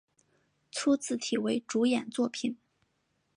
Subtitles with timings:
[0.71, 2.57] 粗体字为主演作品